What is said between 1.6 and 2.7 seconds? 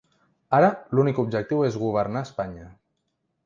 és governar Espanya.